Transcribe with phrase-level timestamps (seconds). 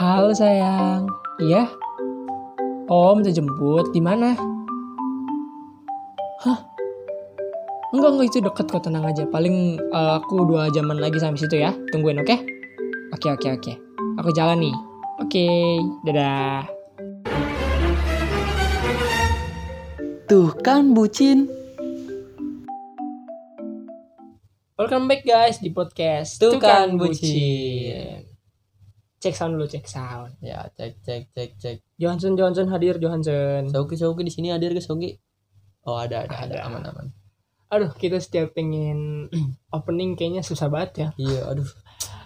[0.00, 1.12] Halo sayang,
[1.44, 1.68] iya?
[2.88, 4.32] Om minta jemput di mana?
[6.40, 6.56] Hah?
[7.92, 9.28] Enggak enggak itu deket kok tenang aja.
[9.28, 11.76] Paling eh, aku dua jaman lagi sampai situ ya.
[11.92, 12.32] Tungguin oke?
[13.12, 13.72] Oke oke oke.
[14.24, 14.76] Aku jalan nih.
[15.20, 15.44] Oke,
[16.08, 16.64] dadah.
[20.32, 21.44] Tuh kan bucin.
[24.80, 28.29] Welcome back guys di podcast Tuh Tuh Kan Bucin.
[29.20, 30.32] Cek sound dulu, cek sound.
[30.40, 31.76] Ya cek cek cek cek.
[31.96, 33.68] Johansson Johansson hadir Johansson.
[33.68, 35.12] Sogi Sogi di sini hadir ke Sogi.
[35.84, 36.66] Oh ada ada ada Ada.
[36.66, 37.06] aman aman.
[37.70, 39.28] Aduh, kita setiap pengen
[39.76, 41.08] opening kayaknya susah banget ya.
[41.14, 41.68] Iya aduh.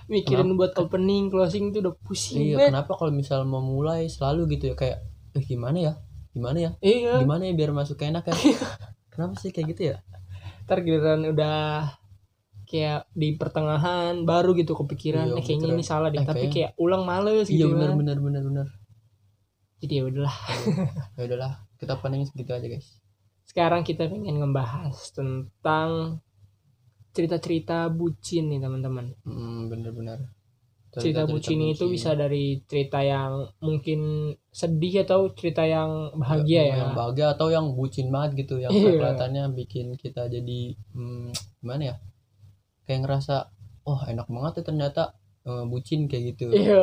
[0.07, 4.71] Mikirin buat opening, closing tuh udah pusing Iya kenapa kalau misal mau mulai selalu gitu
[4.71, 4.99] ya kayak
[5.33, 5.93] eh gimana ya
[6.31, 7.25] gimana ya Iya.
[7.25, 8.35] gimana ya biar masuk enak ya.
[9.13, 9.97] kenapa sih kayak gitu ya?
[10.69, 11.89] Ntar giliran udah
[12.75, 15.79] kayak di pertengahan baru gitu kepikiran Iya, eh, kayaknya kepikiran.
[15.79, 17.99] ini salah deh Eh, tapi kayak ulang males Iya gitu benar kan.
[18.03, 18.67] benar benar benar.
[19.79, 20.37] jadi ya udahlah
[21.15, 22.99] Ya udahlah kita opening segitu aja guys.
[23.45, 26.19] sekarang kita pengen ngebahas tentang
[27.11, 30.19] cerita-cerita bucin nih teman-teman Hmm, benar benar.
[30.93, 34.01] cerita bucin itu bisa dari cerita yang mungkin
[34.49, 38.95] sedih atau cerita yang bahagia ya yang bahagia atau yang bucin banget gitu yang Iya.
[38.97, 40.61] kelihatannya bikin kita jadi
[40.93, 41.31] hmm,
[41.61, 41.97] gimana ya
[42.85, 43.35] kayak ngerasa
[43.85, 45.03] oh enak banget ya ternyata
[45.45, 46.83] eh, bucin kayak gitu Iya,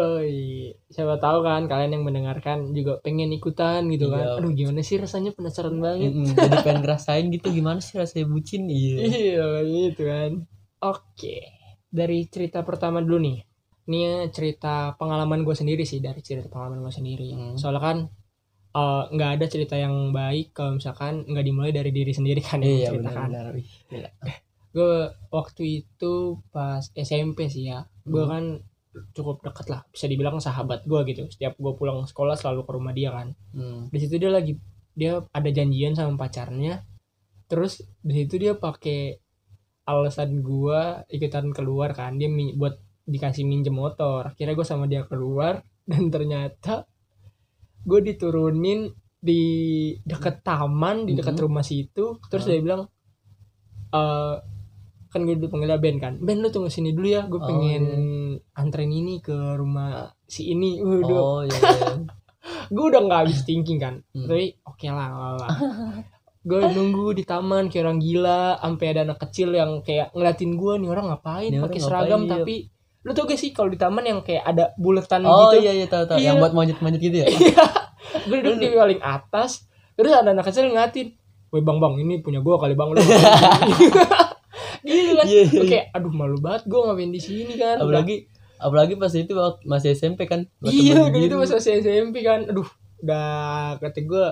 [0.93, 4.21] siapa tahu kan kalian yang mendengarkan juga pengen ikutan gitu kan.
[4.21, 4.37] Iya.
[4.37, 6.13] Aduh gimana sih rasanya penasaran banget.
[6.13, 10.31] Mm-mm, jadi pengen ngerasain gitu gimana sih rasanya bucin iya Iya gitu kan.
[10.81, 11.41] Oke,
[11.89, 13.37] dari cerita pertama dulu nih.
[13.89, 17.29] Ini ya cerita pengalaman gue sendiri sih dari cerita pengalaman gue sendiri.
[17.33, 17.57] Hmm.
[17.57, 17.97] Soalnya kan
[18.77, 22.69] eh, nggak ada cerita yang baik kalau misalkan nggak dimulai dari diri sendiri kan yang
[22.77, 23.25] iya menceritakan.
[23.25, 24.09] benar-benar Wih, gila.
[24.71, 24.93] Gue
[25.29, 26.13] waktu itu
[26.49, 27.83] pas SMP sih ya.
[28.03, 28.31] Gue Hmm.
[28.31, 28.43] kan
[29.11, 29.81] cukup deket lah.
[29.87, 31.27] Bisa dibilang sahabat gue gitu.
[31.27, 33.27] Setiap gue pulang sekolah selalu ke rumah dia kan.
[33.51, 33.87] Hmm.
[33.87, 34.55] di situ dia lagi
[34.91, 36.83] dia ada janjian sama pacarnya
[37.47, 39.15] terus di situ dia pakai
[39.83, 45.59] alasan gua ikutan keluar kan dia buat dikasih minjem motor akhirnya gue sama dia keluar
[45.89, 46.87] dan ternyata
[47.81, 49.43] gue diturunin di
[50.01, 51.41] dekat taman di dekat Mhm.
[51.41, 52.49] rumah situ terus Ah.
[52.49, 52.81] dia bilang
[53.91, 54.35] eh
[55.11, 56.15] kan gue dulu panggilnya Ben kan.
[56.23, 57.83] Ben lu tunggu sini dulu ya gue Oh, pengen
[58.55, 60.79] antren ini ke rumah si ini.
[60.79, 61.93] Oh iya, iya.
[62.73, 63.99] gue udah nggak habis thinking kan.
[64.15, 64.25] Hmm.
[64.25, 65.47] tapi oke lah nggak apa
[66.41, 70.73] gue nunggu di taman kayak orang gila sampai ada anak kecil yang kayak ngeliatin gue
[70.81, 71.51] nih orang ngapain?
[71.53, 72.29] Pakai ngapain, seragam iya.
[72.33, 72.55] tapi
[73.01, 75.65] lu tau gak sih kalau di taman yang kayak ada buletan oh gitu?
[75.65, 76.17] iya iya tahu tahu.
[76.17, 76.33] Iya.
[76.33, 77.27] yang buat manjat-manjat gitu ya?
[78.29, 79.65] Gue duduk di paling atas
[79.97, 81.13] terus ada anak kecil ngeliatin
[81.51, 83.01] Woi bang bang ini punya gue kali bang lu
[84.83, 87.77] gitu kan Iya, kayak aduh malu banget gue ngapain di sini kan.
[87.77, 88.15] Udah- apalagi
[88.57, 92.45] apalagi pas itu waktu masih SMP kan iya udah itu masa SMP kan.
[92.45, 92.67] Aduh
[92.99, 93.25] udah
[93.77, 94.25] kata gue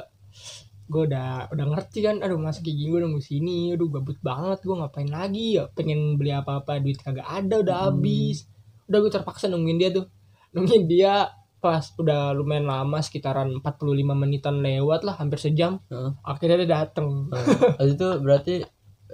[0.85, 3.57] gue udah udah ngerti kan aduh masa kayak gini gue nunggu sini?
[3.71, 5.69] Aduh gabut banget gue ngapain lagi ya?
[5.69, 7.85] Pengen beli apa-apa duit kagak ada udah Hmm.
[7.95, 8.49] habis.
[8.85, 10.05] Udah gue terpaksa nungguin dia tuh.
[10.49, 13.83] Nungguin dia pas udah lumayan lama sekitaran 45
[14.15, 15.77] menitan lewat lah hampir sejam.
[15.87, 16.09] Heeh.
[16.23, 17.27] akhirnya dia dateng.
[17.75, 18.53] Habis itu berarti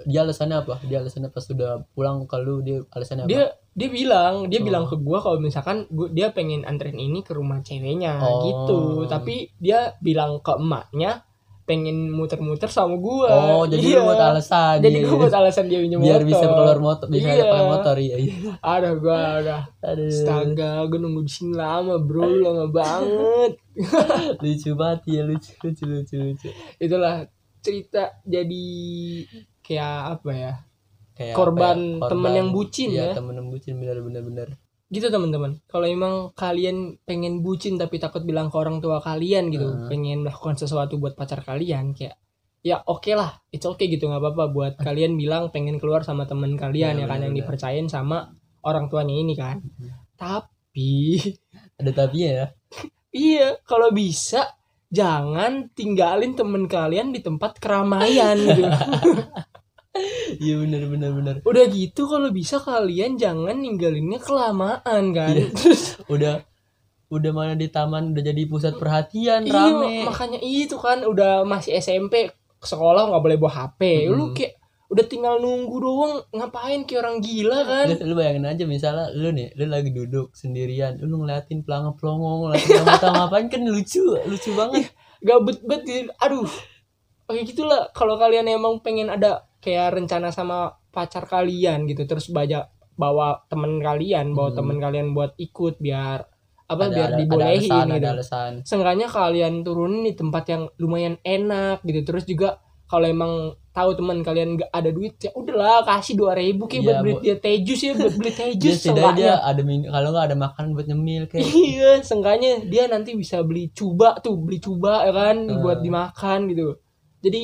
[0.04, 0.76] dia alasannya apa?
[0.84, 3.30] Dia alasannya pas sudah pulang ke lu dia alasannya apa?
[3.32, 3.42] dia
[3.72, 4.64] dia bilang dia Oh.
[4.64, 8.40] bilang ke gua kalau misalkan gua, dia pengen anterin ini ke rumah ceweknya Oh.
[8.44, 11.24] gitu tapi dia bilang ke emaknya
[11.66, 14.00] pengen muter-muter sama gua oh, jadi Iya.
[14.06, 14.74] buat alasan.
[14.80, 15.22] jadi iya, gua iya.
[15.26, 17.42] buat alasan dia biar motor bisa keluar motor, bisa Iya.
[17.50, 18.34] pakai motor iya iya.
[18.62, 20.06] ada gua udah Aduh.
[20.08, 23.52] astaga gua nunggu di sini lama bro lama banget
[24.46, 26.48] lucu banget ya lucu lucu lucu lucu.
[26.78, 27.26] itulah
[27.60, 28.64] cerita jadi
[29.66, 30.52] kayak apa ya
[31.16, 32.08] Kayak Korban apa ya?
[32.12, 33.14] temen yang bucin iya, ya.
[33.16, 34.48] temen yang bucin benar benar benar.
[34.86, 39.66] gitu teman-teman kalau emang kalian pengen bucin tapi takut bilang ke orang tua kalian gitu
[39.66, 39.88] Hmm.
[39.88, 42.14] pengen melakukan sesuatu buat pacar kalian kayak
[42.60, 46.54] ya oke lah it's okay gitu nggak apa-apa buat kalian bilang pengen keluar sama temen
[46.54, 49.58] kalian Ya, ya kan yang dipercayain sama orang tuanya ini kan
[50.14, 51.18] tapi
[51.78, 52.46] Ada tapinya ya.
[53.10, 54.54] iya kalau bisa
[54.86, 58.62] jangan tinggalin temen kalian di tempat keramaian gitu
[60.36, 61.34] Iya benar benar benar.
[61.42, 65.48] udah gitu kalau bisa kalian jangan ninggalinnya kelamaan kan Iya.
[65.52, 66.42] Terus Udah
[67.06, 70.02] udah mana di taman udah jadi pusat perhatian Iya, rame.
[70.02, 72.28] makanya itu kan udah masih SMP
[72.58, 73.80] sekolah nggak boleh bawa HP.
[74.08, 74.34] Lu Mm-mm.
[74.34, 77.86] kayak udah tinggal nunggu doang ngapain kayak orang gila kan?
[77.90, 82.46] Lu, lu bayangin aja misalnya lu nih, lu lagi duduk sendirian, lu ngeliatin pelanga pelongo,
[82.46, 84.90] ngeliatin mata ngapain kan lucu, lucu banget.
[85.20, 85.82] Gabut banget.
[85.86, 86.10] gitu.
[86.16, 86.50] Aduh.
[87.26, 92.70] Kayak gitulah kalau kalian emang pengen ada kayak rencana sama pacar kalian gitu terus baca
[92.96, 94.58] bawa temen kalian, bawa Hmm.
[94.62, 96.22] temen kalian buat ikut biar
[96.66, 97.98] apa ada, biar ada, dibolehin ada alasan, gitu.
[97.98, 98.52] ada alasan.
[98.64, 103.32] Seenggaknya kalian turunin di tempat yang lumayan enak gitu terus juga kalau emang
[103.74, 107.14] tahu teman kalian nggak ada duit ya udahlah kasih dua ribu kayak Iya, buat beli
[107.20, 109.62] dia tejus ya buat beli dia tejus setidaknya dia ada
[109.92, 114.40] kalau nggak ada makan buat nyemil kayak iya seenggaknya dia nanti bisa beli cuba tuh
[114.40, 116.80] beli cuba ya kan buat dimakan gitu.
[117.20, 117.42] Jadi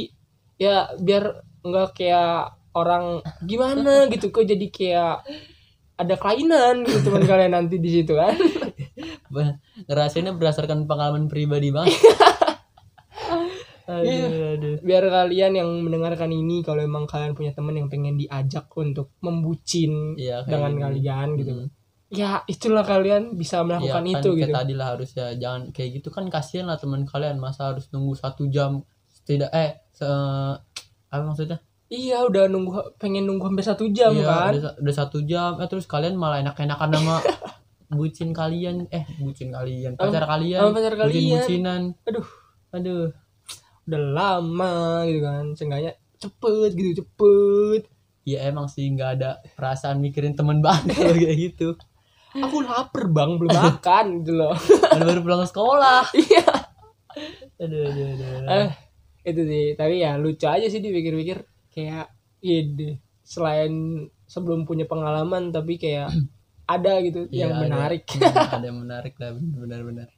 [0.56, 5.14] ya biar nggak kayak orang gimana gitu kok jadi kayak
[5.94, 8.34] ada kelainan gitu teman kalian nanti di situ kan
[9.86, 11.94] ngerasainnya berdasarkan pengalaman pribadi banget
[13.82, 14.56] aduh, Iya.
[14.56, 14.76] aduh.
[14.80, 20.14] biar kalian yang mendengarkan ini kalau emang kalian punya teman yang pengen diajak untuk membucin
[20.14, 20.82] kayak dengan gini.
[20.82, 21.68] kalian gitu Hmm.
[22.12, 26.08] ya itulah kalian bisa melakukan kan itu kayak gitu tadi lah harusnya jangan kayak gitu
[26.08, 28.84] kan kasihan lah teman kalian masa harus nunggu satu jam
[29.24, 30.06] tidak eh se
[31.12, 31.58] apa maksudnya?
[31.86, 34.52] Iya udah nunggu pengen nunggu hampir satu jam Iya, kan.
[34.56, 35.60] udah, udah satu jam.
[35.60, 37.16] Eh terus kalian malah enak-enakan sama
[37.92, 38.88] bucin kalian.
[38.88, 40.00] Eh bucin kalian.
[40.00, 40.56] Pacar kalian.
[40.58, 41.32] sama pacar bucin kalian.
[41.36, 42.26] bucinan aduh.
[42.72, 43.06] Aduh.
[43.84, 44.72] Udah lama
[45.04, 45.44] gitu kan.
[45.52, 47.92] Seenggaknya cepet gitu cepet.
[48.24, 51.76] Ya emang sih nggak ada perasaan mikirin teman banget kalau kayak gitu.
[52.32, 53.36] Aku lapar bang.
[53.36, 54.56] Belum makan gitu loh.
[54.96, 56.08] Baru baru pulang sekolah.
[56.16, 56.48] Iya.
[57.60, 58.48] Aduh aduh aduh.
[58.48, 58.68] Eh
[59.22, 59.64] itu sih.
[59.78, 61.46] Tapi ya lucu aja sih dipikir-pikir.
[61.72, 63.72] Kayak ide selain
[64.26, 66.10] sebelum punya pengalaman tapi kayak
[66.74, 67.62] ada gitu Iya, yang ada.
[67.64, 68.02] menarik.
[68.10, 70.08] Hmm, ada yang menarik lah benar benar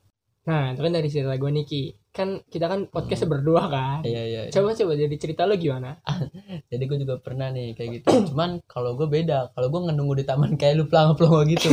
[0.44, 1.82] nah itu kan dari cerita gue Niki.
[2.12, 4.04] Kan kita kan podcastnya berdua kan?
[4.04, 4.52] Iya iya iya.
[4.52, 5.98] coba coba jadi cerita lo gimana?
[6.70, 8.06] Jadi gue juga pernah nih kayak gitu.
[8.28, 9.56] Cuman kalau gue beda.
[9.56, 11.72] Kalau gue nunggu di taman kayak lu pelongo pelongo gitu.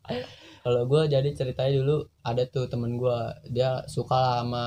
[0.66, 3.18] Kalau gue jadi ceritanya dulu ada tuh temen gue
[3.50, 4.64] dia suka lah sama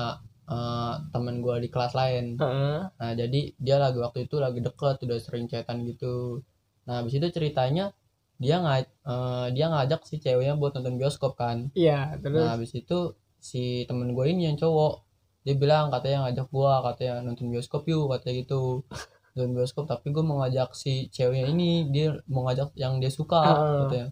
[0.50, 2.34] eh, temen gue di kelas lain.
[2.36, 2.76] Heeh.
[2.90, 6.42] nah jadi dia lagi waktu itu lagi deket udah sering chatan gitu.
[6.84, 7.94] Nah habis itu ceritanya
[8.36, 11.70] dia nggak eh, dia ngajak si ceweknya buat nonton bioskop kan.
[11.72, 12.42] Iya terus?
[12.42, 15.06] nah habis itu si temen gue ini yang cowok
[15.40, 18.60] dia bilang katanya ngajak gue katanya nonton bioskop yuk katanya gitu.
[19.30, 23.38] Nonton bioskop tapi gue mau ngajak si ceweknya ini dia mau ngajak yang dia suka
[23.38, 23.86] Ah.
[23.86, 24.08] katanya.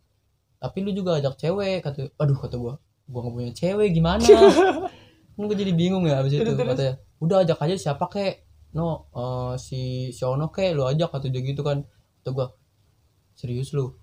[0.59, 2.75] Tapi lu juga ajak cewek kata aduh kata gue
[3.09, 4.23] gue gak punya cewek gimana
[5.47, 8.43] gue jadi bingung ya abis itu katanya udah ajak aja siapa kek?
[8.75, 11.87] No eh, si si Ono kek lu ajak kata dia gitu kan.
[12.21, 12.47] Kata gue
[13.39, 13.95] serius lu?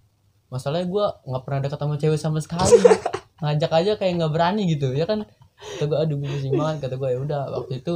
[0.47, 2.79] Masalahnya gue nggak pernah dekat sama cewek sama sekali.
[3.43, 5.27] Ngajak aja kayak nggak berani gitu ya kan.
[5.59, 6.87] Kata gue aduh gue pusing banget.
[6.87, 7.95] Kata gue ya udah waktu itu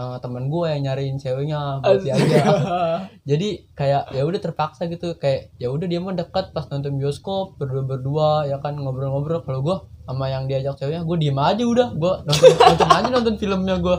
[0.00, 2.42] eh, teman gue yang nyariin ceweknya buat dia aja.
[3.30, 7.60] Jadi kayak ya udah terpaksa gitu kayak ya udah dia mah dekat pas nonton bioskop
[7.60, 9.44] berdua berdua ya kan ngobrol-ngobrol.
[9.44, 9.76] Kalau gue
[10.08, 11.88] sama yang diajak ceweknya gue diem aja udah.
[11.92, 13.98] Gue nonton nonton aja nonton filmnya gue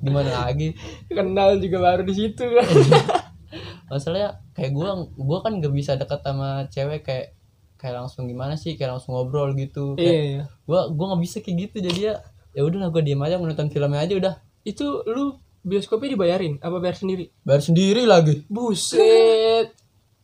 [0.00, 0.72] gimana lagi?
[1.12, 2.44] Kenal juga baru di situ.
[2.48, 2.66] Kan
[3.92, 4.88] masalahnya kayak gue
[5.20, 7.26] gue kan gak bisa dekat sama cewek kayak
[7.76, 9.92] kayak langsung gimana sih kayak langsung ngobrol gitu.
[10.00, 12.14] Iya kayak iya gue gue nggak bisa kayak gitu jadi ya
[12.54, 16.96] ya udahlah gue diem aja nonton filmnya aja udah itu lu bioskopnya dibayarin apa bayar
[16.96, 17.28] sendiri?
[17.44, 18.44] Bayar sendiri lagi.
[18.48, 19.72] Buset.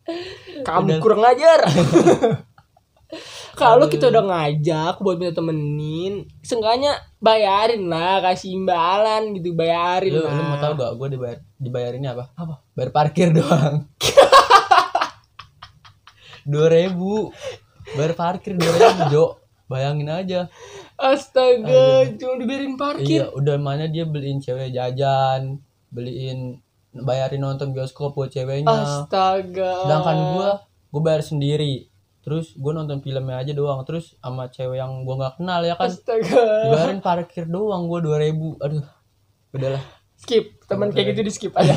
[0.67, 1.01] Kamu Udah.
[1.01, 1.61] kurang ajar.
[3.61, 10.23] Kalau kita udah ngajak buat minta temenin seenggaknya bayarin lah kasih imbalan gitu bayarin lu,
[10.23, 10.33] lah.
[10.33, 12.25] lu mau tau gak gue dibayar dibayarinnya apa?
[12.39, 12.55] Apa?
[12.73, 13.85] bayar parkir doang.
[16.47, 17.35] Dua ribu.
[17.99, 19.25] Bayar parkir dua ribu jo.
[19.69, 20.41] Bayangin aja
[21.01, 23.09] astaga cuma dibayarin parkir.
[23.09, 26.61] Iya udah mana dia beliin cewek jajan beliin
[26.93, 28.69] bayarin nonton bioskop buat ceweknya.
[28.69, 29.87] Astaga.
[29.87, 30.49] Sedangkan gua
[30.89, 31.89] gua bayar sendiri.
[32.21, 33.81] Terus gua nonton filmnya aja doang.
[33.83, 35.87] Terus sama cewek yang gua nggak kenal ya kan?
[35.87, 36.69] Astaga.
[36.69, 38.55] Dibayarin parkir doang gua dua ribu.
[38.59, 38.85] Aduh
[39.51, 39.83] udahlah.
[40.15, 40.61] Skip.
[40.69, 41.73] Teman kayak gitu di skip aja.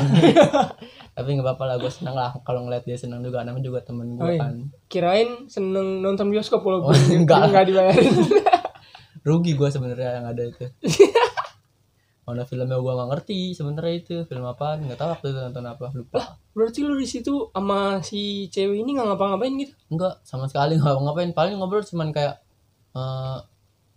[1.16, 3.40] Tapi nggak apa-apa lah gue seneng lah kalau ngeliat dia seneng juga.
[3.40, 4.38] Namanya juga temen gue Oh, iya.
[4.38, 4.54] kan.
[4.84, 7.50] Kirain seneng nonton bioskop walaupun Oh, enggak.
[7.50, 8.14] nggak dibayarin
[9.24, 10.64] rugi gue sebenarnya yang ada itu.
[12.24, 14.16] Mana filmnya gue nggak ngerti sebenarnya itu.
[14.28, 15.86] Film apa nggak tahu waktu itu nonton apa.
[15.96, 16.22] Lupa.
[16.52, 19.74] Berarti lu di situ sama si cewek ini nggak ngapa-ngapain gitu?
[19.92, 22.40] Enggak sama sekali nggak ngapain paling ngobrol cuman kayak
[22.96, 23.38] eh,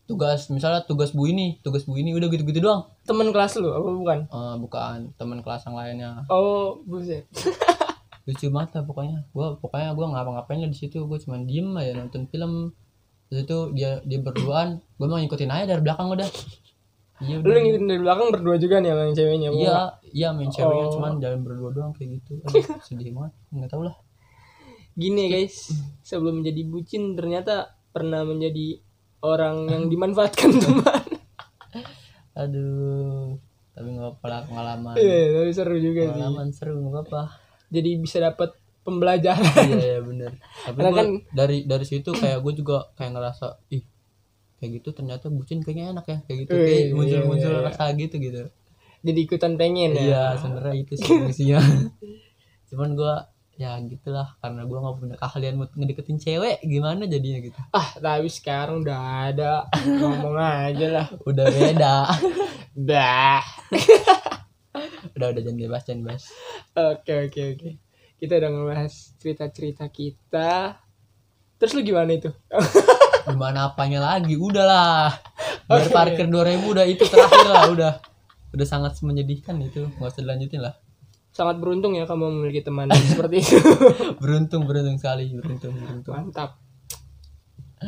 [0.08, 2.88] tugas misalnya tugas bu ini tugas bu ini udah gitu-gitu doang.
[3.04, 4.20] Teman kelas lu apa bukan?
[4.28, 4.98] Eh, bukan.
[5.16, 6.12] Teman kelas yang lainnya.
[6.32, 7.28] Oh buset.
[8.28, 9.24] Lucu banget lah pokoknya.
[9.32, 11.04] Gue pokoknya gue ngapa-ngapain lah di situ.
[11.08, 12.76] Gue cuman diem aja nonton film
[13.28, 16.30] terus itu dia dia berduaan gue mau ngikutin aja dari belakang udah.
[17.18, 19.76] Iya lu ngikutin dari belakang berdua juga nih sama yang ceweknya apa iya
[20.14, 20.94] iya main ceweknya Oh.
[20.96, 22.40] cuman jalan berdua doang kayak gitu.
[22.46, 23.96] Aduh, sedih banget nggak tahu lah.
[24.94, 25.56] Gini ya guys.
[26.02, 28.78] Sebelum menjadi bucin ternyata pernah menjadi
[29.20, 31.04] orang yang dimanfaatkan teman.
[32.34, 33.38] Aduh
[33.74, 34.94] tapi nggak apa-apa lah pengalaman.
[34.98, 36.14] Iya tapi seru juga sih.
[36.14, 37.24] Pengalaman seru nggak apa-apa.
[37.70, 38.54] Jadi bisa dapat
[38.88, 39.44] pembelajaran.
[39.68, 40.32] Iya iya bener.
[40.64, 43.84] Tapi Karena gua kan- dari dari situ kayak gue juga kayak ngerasa ih
[44.58, 47.68] kayak gitu ternyata bucin kayaknya enak ya kayak gitu kayak iya, muncul-muncul iya, iya.
[47.68, 48.42] rasa gitu gitu.
[49.04, 50.02] Jadi ikutan pengen ya?
[50.02, 51.60] Iya sebenarnya itu sih fungsinya.
[52.72, 53.28] Cuman gua
[53.58, 57.60] ya gitulah karena gua nggak punya keahlian buat ngedeketin cewek gimana jadinya gitu?
[57.76, 59.68] Ah tapi sekarang udah ada.
[59.84, 61.08] Ngomong aja lah.
[61.28, 61.96] Udah beda.
[62.90, 63.42] Dah.
[65.18, 66.24] Udah udah jangan dibahas jangan dibahas
[66.78, 67.70] oke oke oke
[68.18, 70.82] kita udah ngebahas cerita cerita kita.
[71.58, 72.30] Terus lu gimana itu?
[73.30, 74.38] Gimana apanya lagi?
[74.38, 75.14] Udahlah.
[75.68, 75.94] Biar Oke.
[75.94, 77.94] parkir 2000 udah itu terakhir lah udah.
[78.54, 79.90] Udah sangat menyedihkan itu.
[79.98, 80.74] Nggak usah dilanjutin lah.
[81.34, 83.58] Sangat beruntung ya kamu memiliki teman seperti itu.
[84.18, 85.30] Beruntung beruntung sekali.
[85.34, 86.14] Beruntung beruntung.
[86.14, 86.67] Mantap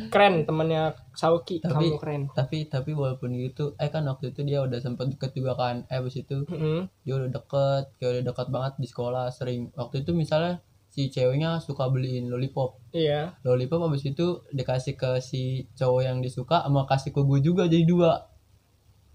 [0.08, 2.22] keren temannya Sauki Tapi- kamu keren.
[2.32, 5.98] tapi tapi walaupun gitu eh kan waktu itu dia udah sempat deket juga kan eh
[5.98, 6.86] abis itu Mm-mm.
[7.02, 9.74] dia udah deket kayak udah dekat banget di sekolah sering.
[9.74, 12.78] Waktu itu misalnya si ceweknya suka beliin lollipop.
[12.92, 13.34] Iya.
[13.42, 15.42] Lollipop abis itu dikasih ke si
[15.74, 18.30] cowok yang disuka sama kasih ke gue juga jadi dua.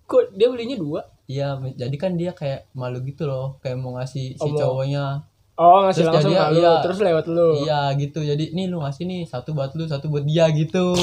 [0.05, 1.01] Kok dia belinya dua?
[1.25, 5.25] Iya jadi kan dia kayak malu gitu loh kayak mau ngasih si Oh, mau- cowoknya
[5.55, 6.73] oh ngasih Terus langsung jadi, ke lu iya.
[6.83, 7.49] terus lewat lu.
[7.63, 8.21] Iya gitu.
[8.23, 10.95] Jadi nih lu ngasih nih satu buat lu satu buat dia gitu.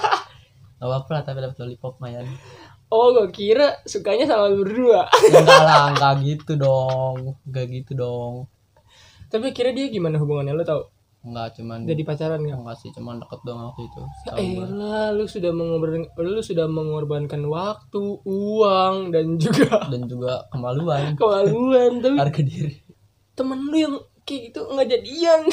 [0.78, 2.28] Gak apa-apa lah tapi dapet lollipop mayan.
[2.92, 5.08] Oh gue kira sukanya sama lu berdua.
[5.32, 7.34] Enggak lah, enggak gitu dong.
[7.48, 8.34] Enggak gitu dong.
[9.26, 10.92] Tapi kira dia gimana hubungannya lu tau
[11.26, 12.60] Enggak, cuman jadi pacaran nggak?
[12.62, 14.00] Enggak sih, cuman deket doang waktu itu
[14.38, 14.66] Eh gua.
[14.70, 21.18] lah, lu sudah mengorbankan, lu sudah mengorbankan waktu, uang dan juga Dan juga kemaluan.
[21.18, 21.98] Kemaluan.
[21.98, 22.85] Tapi Harga diri
[23.36, 25.40] temen lu yang kayak gitu nggak jadian.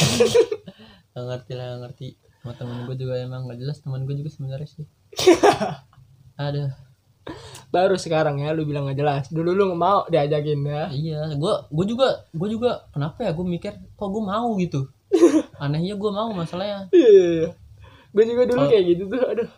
[1.14, 2.08] Gak ngerti lah, gak ngerti
[2.42, 4.86] Sama temen gue juga emang gak jelas Temen gue juga sebenarnya sih
[6.42, 6.74] Aduh
[7.74, 9.24] Baru sekarang ya, lu bilang nggak jelas.
[9.34, 10.84] Dulu lu nggak mau diajakin ya.
[10.94, 14.92] Iya, gue gue juga gue juga kenapa ya gue mikir kok gue mau gitu.
[15.64, 16.92] Anehnya gue mau masalahnya.
[16.94, 17.56] Iya.
[18.14, 19.24] Gue juga dulu Kalau- kayak gitu tuh.
[19.26, 19.50] Aduh.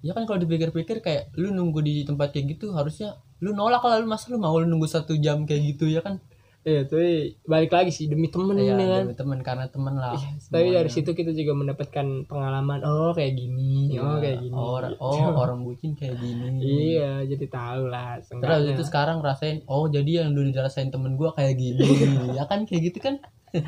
[0.00, 4.00] Ya kan kalau dipikir-pikir kayak lu nunggu di tempat kayak gitu harusnya lu nolak lah
[4.00, 6.22] lu masa lu mau lu nunggu satu jam kayak gitu ya kan?
[6.64, 9.02] Iya, tapi balik lagi sih demi temen Iya, ya kan.
[9.04, 10.16] demi teman karena teman lah.
[10.16, 12.80] Iya, tapi dari situ kita juga mendapatkan pengalaman.
[12.88, 14.56] Oh kayak gini, Iya, oh kayak gini.
[14.56, 16.56] Orang, oh orang bucin kayak gini.
[16.64, 18.16] Iya, jadi tahu lah.
[18.24, 21.84] Terus itu sekarang rasain, oh jadi yang dulu dirasain temen gua kayak gini,
[22.40, 23.20] ya kan kayak gitu kan?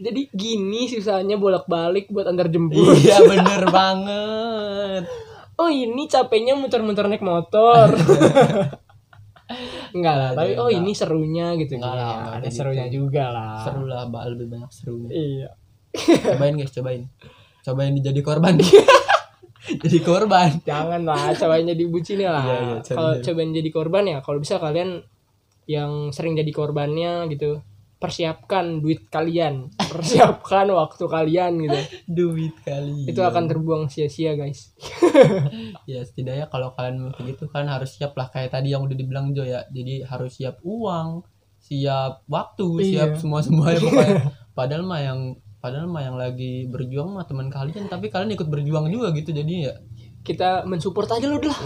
[0.00, 2.98] Jadi gini susahnya bolak-balik buat antar jemput.
[2.98, 5.06] iya bener banget.
[5.54, 7.94] Oh ini capeknya muter-muter naik motor.
[9.90, 10.80] Enggak lah, tapi oh Enggak.
[10.82, 11.72] ini serunya gitu.
[11.76, 13.54] Enggak Iya, lah, enggak ada serunya juga lah.
[13.62, 15.10] Seru lah, Mbak, lebih banyak serunya.
[15.10, 15.50] Iya.
[16.22, 17.02] cobain guys cobain
[17.66, 18.54] cobain jadi korban
[19.82, 22.46] jadi korban Jangan lah, cobain jadi bucin lah.
[22.46, 25.02] Iya, iya, kalau cobain jadi korban ya, kalau bisa kalian
[25.66, 27.58] yang sering jadi korbannya gitu,
[28.00, 31.80] persiapkan duit kalian, persiapkan waktu kalian gitu.
[32.08, 34.72] duit kali Itu akan terbuang sia-sia guys.
[35.90, 38.96] ya setidaknya kalau kalian mau kayak gitu kan harus siap lah kayak tadi yang udah
[38.96, 41.22] dibilang Jo ya jadi harus siap uang
[41.60, 43.20] siap waktu siap Iya.
[43.20, 44.16] semua semuanya pokoknya
[44.58, 45.20] padahal mah yang
[45.60, 49.54] padahal mah yang lagi berjuang mah teman kalian tapi kalian ikut berjuang juga gitu jadi
[49.68, 49.74] ya
[50.24, 51.58] kita mensupport aja lu lah.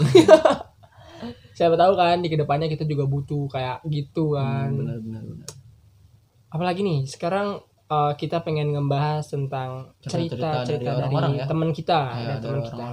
[1.55, 4.67] Siapa tahu kan di ke depannya kita juga butuh kayak gitu kan.
[4.67, 5.47] Hmm, benar benar benar
[6.55, 7.59] Apalagi nih sekarang
[7.91, 11.45] uh, kita pengen ngebahas tentang Cerita-cerita dari dari, orang-orang ya.
[11.51, 12.85] teman kita, Ya, dari teman kita.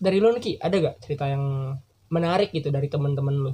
[0.00, 1.76] Dari lu Niki, ada gak cerita yang
[2.08, 3.52] menarik gitu dari teman-teman lu?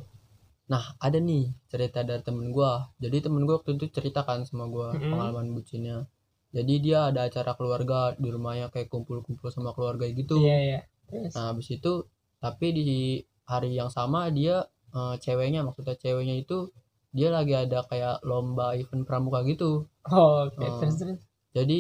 [0.71, 2.87] Nah, ada nih cerita dari temen gua.
[3.03, 5.11] Jadi temen gua waktu itu ceritakan sama gua Mm-mm.
[5.11, 6.07] pengalaman bucinnya.
[6.55, 10.39] Jadi dia ada acara keluarga di rumahnya kayak kumpul-kumpul sama keluarga gitu.
[10.39, 10.81] Iya iya.
[11.09, 11.33] Terus?
[11.35, 11.93] Nah, habis itu
[12.39, 16.71] tapi di hari yang sama dia eh, ceweknya maksudnya ceweknya itu
[17.17, 19.89] dia lagi ada kayak lomba event pramuka gitu.
[20.09, 20.61] Oh, oke.
[20.61, 20.79] Oh.
[20.83, 21.21] Terus terus.
[21.57, 21.79] Jadi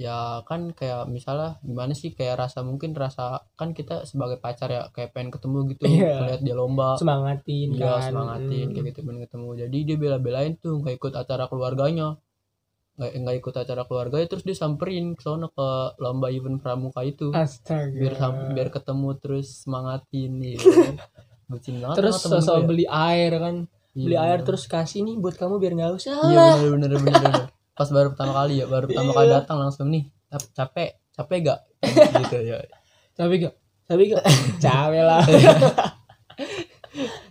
[0.00, 4.88] ya kan kayak misalnya gimana sih kayak rasa mungkin rasa kan kita sebagai pacar ya
[4.96, 6.24] kayak pengen ketemu gitu Iya.
[6.24, 8.08] lihat dia lomba Semangatin Iya kan.
[8.08, 8.72] semangatin Hmm.
[8.72, 12.16] kayak gitu pengen ketemu jadi dia bela-belain tuh nggak ikut acara keluarganya
[13.00, 17.32] nggak nggak ikut acara keluarganya terus dia samperin ke sono ke lomba event pramuka itu
[17.32, 17.88] Astaga.
[17.88, 18.12] biar
[18.52, 20.60] biar ketemu terus semangatin nih
[21.48, 22.62] bucin banget terus sama ya.
[22.62, 23.56] beli air kan.
[23.90, 24.22] Beli Iya.
[24.22, 26.14] air terus kasih nih buat kamu biar nggak usah.
[26.28, 27.44] iya bener bener bener, bener.
[27.72, 29.34] pas baru pertama kali ya baru pertama kali Iya.
[29.40, 31.60] datang langsung nih "Cap- capek capek gak
[32.22, 32.60] gitu ya
[33.12, 33.54] Tapi gak?
[33.84, 34.22] Tapi gak?
[34.60, 35.20] Capek lah.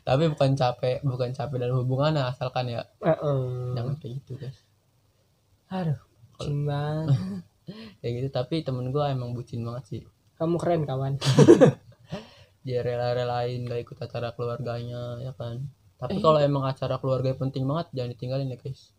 [0.02, 3.40] tapi bukan capek bukan capek dalam hubungan asalkan ya Heeh.
[3.72, 4.58] jangan kayak gitu guys
[5.70, 6.00] Aduh.
[6.32, 7.16] bucin banget.
[8.00, 10.02] kayak gitu tapi temen gue emang bucin banget sih
[10.36, 11.20] Kamu keren kawan.
[12.60, 15.64] dia rela-relain gak ikut acara keluarganya ya kan
[15.96, 16.22] tapi Eh.
[16.22, 18.92] kalau emang acara keluarga penting banget jangan ditinggalin ya guys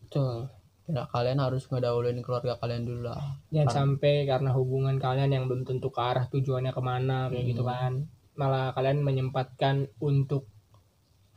[0.00, 0.48] Betul.
[0.86, 3.18] ya, kalian harus ngedahuluin keluarga kalian dulu lah
[3.48, 7.46] jangan Karena- sampai karena hubungan kalian yang belum tentu ke arah tujuannya ke mana kayak
[7.48, 7.70] gitu Hmm.
[7.70, 7.92] kan
[8.34, 10.46] malah kalian menyempatkan untuk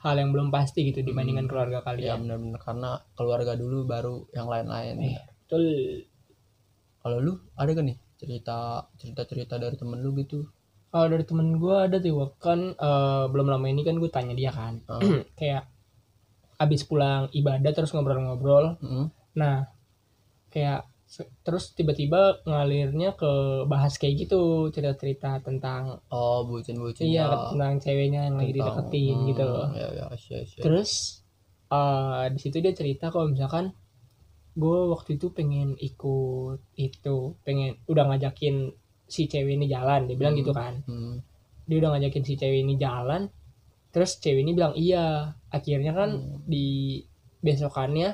[0.02, 1.52] hal yang belum pasti gitu dibandingkan Hmm.
[1.52, 5.16] keluarga ya kalian benar-benar karena keluarga dulu baru yang lain-lain Eh.
[5.46, 5.66] betul
[7.00, 8.58] kalau lu ada gak nih cerita
[8.96, 10.46] cerita cerita dari temen lu gitu
[10.88, 14.50] kalau dari temen gue ada tuh kan eh, belum lama ini kan gue tanya dia
[14.50, 15.02] kan Ah.
[15.40, 15.66] kayak
[16.58, 19.06] abis pulang ibadah terus ngobrol-ngobrol Mm.
[19.34, 19.66] nah
[20.50, 20.86] kayak
[21.44, 23.32] terus tiba-tiba ngalirnya ke
[23.68, 29.44] bahas kayak gitu cerita-cerita tentang oh bucin bucin iya tentang ceweknya yang lagi dideketin gitu
[29.44, 30.06] loh ya ya
[30.64, 31.20] terus
[31.68, 33.76] eh di situ dia cerita kalau misalkan
[34.52, 38.72] gue waktu itu pengen ikut itu pengen udah ngajakin
[39.08, 40.42] si cewek ini jalan dia bilang Hmm.
[40.44, 41.20] gitu kan Hmm.
[41.68, 43.28] dia udah ngajakin si cewek ini jalan
[43.92, 46.40] terus cewek ini bilang iya akhirnya kan Hmm.
[46.48, 47.00] di
[47.40, 48.10] besokannya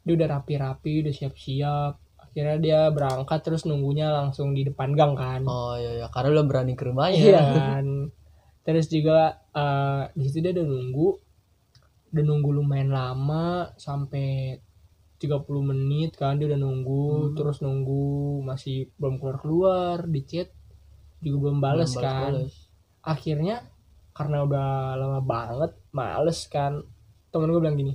[0.00, 1.92] dia udah rapi-rapi udah siap-siap
[2.30, 6.46] akhirnya dia berangkat terus nunggunya langsung di depan gang kan oh iya ya karena lu
[6.46, 7.86] berani ke rumahnya Iya kan.
[8.60, 9.18] Terus juga
[9.50, 11.08] eh, di situ dia udah nunggu,
[12.12, 14.60] udah nunggu lumayan lama sampai
[15.16, 17.34] 30 menit kan dia udah nunggu, Hmm.
[17.34, 18.04] terus nunggu
[18.40, 20.48] masih belum keluar keluar di chat
[21.18, 22.30] juga belum bales Belum kan.
[22.36, 22.52] balas-balas.
[23.02, 23.56] Akhirnya
[24.12, 26.84] karena udah lama banget, males kan.
[27.28, 27.94] Temen gue bilang gini,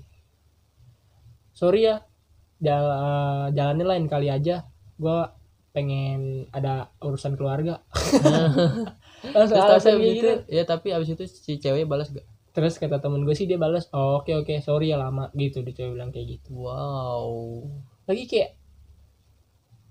[1.51, 2.01] sorry ya,
[2.65, 4.65] jal- jalannya lain kali aja.
[4.97, 5.29] Gue
[5.75, 7.83] pengen ada urusan keluarga.
[9.35, 10.31] Langsung Terus tapi gitu.
[10.49, 12.25] ya tapi abis itu si cewek balas gak?
[12.55, 15.75] Terus kata temen gue sih dia balas, oh, oke oke sorry ya lama gitu dia
[15.75, 16.55] cewek bilang kayak gitu.
[16.55, 17.67] Wow.
[18.07, 18.55] Lagi kayak,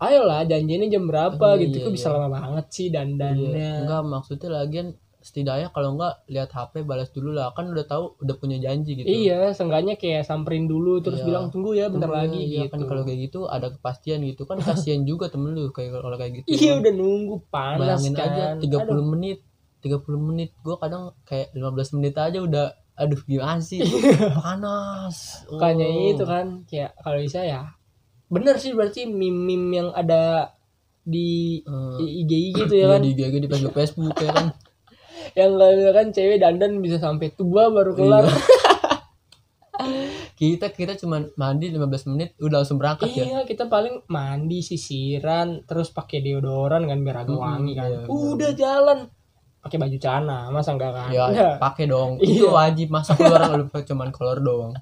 [0.00, 2.14] ayolah janjinya jam berapa Iya, gitu, iya, kok bisa iya.
[2.16, 3.52] lama banget sih dandannya.
[3.52, 3.72] Iya.
[3.84, 4.88] Enggak maksudnya lagian
[5.24, 9.08] setidaknya kalau enggak lihat HP balas dulu lah kan udah tahu udah punya janji gitu.
[9.08, 11.26] Iya, seenggaknya kayak samperin dulu terus Iya.
[11.26, 12.70] bilang tunggu ya bentar Tunggu, lagi iya, gitu.
[12.70, 16.32] kan kalau kayak gitu ada kepastian gitu kan kasihan juga temen lu kayak kalau kayak
[16.38, 16.46] gitu.
[16.46, 16.78] Iya kan.
[16.78, 18.28] udah nunggu panas Bayangin kan.
[18.28, 19.38] aja 30 Aduh, menit
[19.80, 23.80] 30 menit gua kadang kayak 15 menit aja udah aduh gimana sih
[24.38, 26.10] panas Makanya Oh.
[26.10, 27.72] itu kan kayak kalau bisa ya
[28.26, 30.52] bener sih berarti meme-meme yang ada
[31.00, 34.46] di Eh, IG gitu ya iya, kan di IG di Facebook Facebook ya kan
[35.34, 38.38] yang kalau kan cewek dandan bisa sampai tua baru kelar Iya.
[40.34, 45.62] kita kita cuman mandi 15 menit udah langsung berangkat ya Iya, kita paling mandi, sisiran,
[45.64, 47.88] terus pakai deodoran kan biar agak Mm-mm, wangi kan.
[47.88, 48.98] iya, Udah jalan.
[49.58, 51.08] Pakai baju celana, masa enggak kan?
[51.10, 52.30] ya Udah, pakai dong Iya.
[52.32, 54.72] itu wajib masa keluar lu cuman kolor doang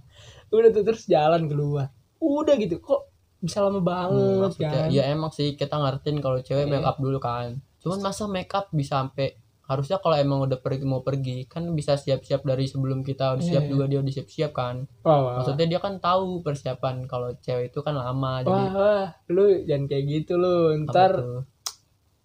[0.51, 1.89] udah tuh terus jalan keluar.
[2.19, 2.77] Udah gitu.
[2.77, 3.01] Kok
[3.41, 4.89] bisa lama Hmm, banget maksudnya kan?
[4.89, 6.71] ya emang sih kita ngertiin kalau cewek Iya.
[6.71, 10.83] make up dulu kan cuman masa make up bisa sampai harusnya kalau emang udah pergi
[10.83, 13.71] mau pergi kan bisa siap-siap dari sebelum kita udah siap Iya.
[13.71, 17.95] juga dia udah siap-siap kan wah, maksudnya dia kan tahu persiapan kalau cewek itu kan
[17.95, 20.57] lama wah, jadi wah, lu jangan kayak gitu lu.
[20.85, 21.41] Ntar tuh?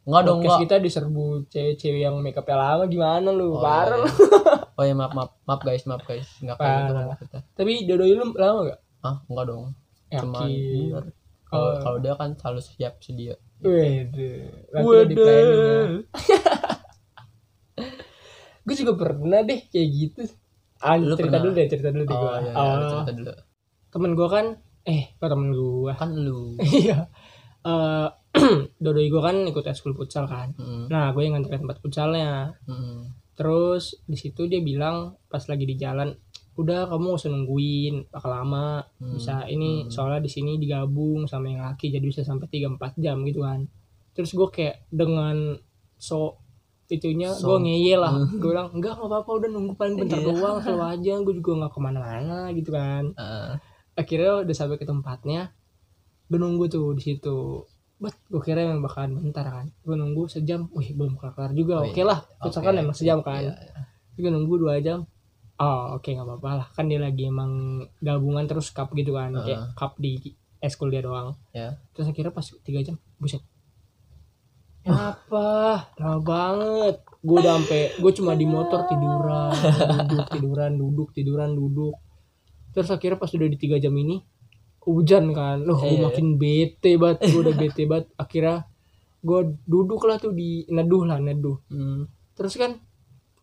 [0.04, 3.52] enggak dong enggak kita diserbu cewek-cewek yang make upnya lama gimana lu?
[3.52, 4.56] Oh, Parah iya, iya.
[4.72, 8.14] oh ya maaf maaf maaf guys maaf guys enggak kayak gitu kan maksudnya Tapi dodoi
[8.14, 8.80] lu lama gak?
[9.04, 9.64] ah enggak dong
[10.08, 10.32] Yakin.
[10.32, 11.06] bener
[11.44, 11.80] kalau Oh.
[11.80, 14.48] kalau dia kan selalu siap sedia Wede.
[14.70, 15.84] Nanti udah di planning ya.
[18.68, 20.22] Gue juga pernah deh kayak gitu.
[20.84, 21.48] Ah, Lu cerita pernah?
[21.48, 23.34] dulu deh cerita dulu deh oh gue iya, iya, lu cerita dulu.
[23.88, 24.46] Temen gue kan
[24.84, 26.42] eh kok temen gue kan lu.
[26.84, 26.98] Iya.
[27.64, 28.08] Eh,
[28.84, 30.52] dodoi gue kan ikut eskul futsal kan.
[30.60, 32.54] Mm, nah gue yang nganterin tempat futsalnya.
[32.68, 36.12] Mm, terus di situ dia bilang pas lagi di jalan
[36.58, 38.82] udah kamu gak usah nungguin bakal lama.
[38.98, 39.94] Hmm, bisa ini hmm.
[39.94, 43.70] soalnya di sini digabung sama yang laki jadi bisa sampai 3-4 jam gitu kan.
[44.18, 45.54] Terus gue kayak dengan
[46.02, 46.42] so
[46.90, 48.38] itunya So- gue ngeyel lah Hmm.
[48.38, 50.28] gue bilang enggak nggak apa-apa udah nunggu paling bentar Iya.
[50.30, 53.60] doang selalu aja gue juga nggak ke mana-mana gitu kan ah,
[53.94, 55.52] akhirnya udah sampai ke tempatnya
[56.26, 57.64] gue nunggu tuh di situ
[57.98, 61.82] bet gue kira emang bakalan bentar kan gue nunggu sejam wih belum kelar Oh, juga
[61.82, 62.06] oke iya.
[62.06, 62.82] lah futsal kan Oke.
[62.82, 63.82] emang sejam kan iya, iya.
[64.16, 65.04] gue nunggu dua jam
[65.58, 67.52] oh oke nggak apa-apa lah kan dia lagi emang
[67.98, 69.44] gabungan terus cup gitu kan Heeh.
[69.50, 70.14] kayak cup di
[70.58, 71.76] eskul dia doang Ya.
[71.92, 73.42] terus akhirnya pas tiga jam buset
[74.88, 75.48] apa
[76.00, 76.96] lama banget.
[77.20, 79.52] Gue udah sampai gue cuma di motor tiduran
[80.08, 81.96] duduk tiduran duduk tiduran duduk.
[82.72, 84.24] Terus akhirnya pas udah di tiga jam ini
[84.88, 85.62] hujan kan.
[85.68, 86.08] Loh gue Iya.
[86.08, 88.08] makin bete banget gue udah bete banget.
[88.16, 88.66] Akhirnya
[89.20, 91.58] gue duduk lah tuh di neduh lah neduh.
[91.68, 92.08] Hmm.
[92.38, 92.78] terus kan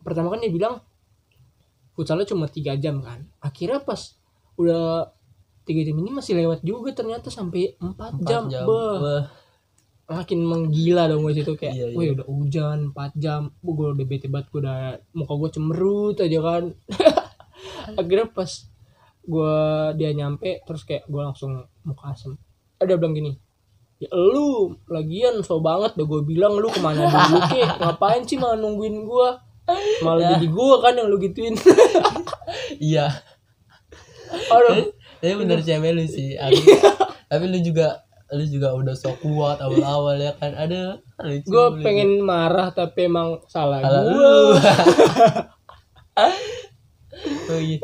[0.07, 0.79] pertama kan dia bilang
[1.93, 3.27] futsalnya cuma tiga jam kan.
[3.43, 4.15] Akhirnya pas
[4.55, 5.11] udah
[5.67, 9.23] tiga jam ini masih lewat juga ternyata sampai empat Empat jam, Beuh, Wah.
[10.05, 12.11] Makin menggila dong gue situ kayak Iya, iya.
[12.13, 16.63] udah hujan 4 jam gue udah bete banget gue udah muka gue cemerut aja kan.
[17.99, 18.51] Akhirnya pas
[19.25, 22.37] gua dia nyampe terus kayak gua langsung muka asem.
[22.77, 23.33] Ada bilang gini
[23.95, 28.37] ya lu lagian so banget udah gue bilang lu ke mana dulu kek ngapain sih
[28.37, 29.41] malah nungguin gua?
[30.05, 31.57] Malah jadi gua kan yang lu gituin.
[32.75, 33.07] Iya.
[34.51, 34.91] Aduh.
[35.21, 36.35] Tapi bener cewek lu sih
[37.25, 40.51] tapi lu juga lu juga udah sok kuat awal-awal ya kan.
[40.51, 40.97] Ada
[41.41, 43.79] gue pengen marah tapi emang salah.
[43.79, 44.45] Salah gue lu.
[47.47, 47.79] Oh iya.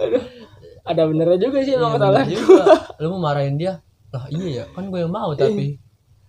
[0.83, 2.23] Ada benernya juga sih Iya, emang bener salah.
[2.25, 2.63] juga.
[2.97, 3.79] lu mau marahin dia?
[4.09, 4.65] Lah iya ya.
[4.71, 5.77] Kan gue yang mau tapi.